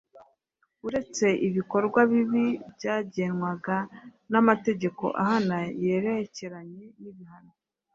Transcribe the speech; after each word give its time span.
Uretse 0.87 1.25
ibikorwa 1.47 1.99
bibi 2.11 2.45
byagenwaga 2.75 3.77
n'amategeko 4.31 5.03
ahana 5.21 5.57
yerekeranye 5.83 6.85
n'ibihano, 7.01 7.53